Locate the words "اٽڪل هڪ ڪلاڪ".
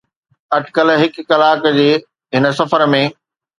0.57-1.61